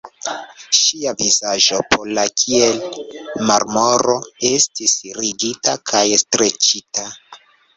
[0.77, 2.79] Ŝia vizaĝo, pala kiel
[3.51, 4.17] marmoro,
[4.53, 7.07] estis rigida kaj streĉita.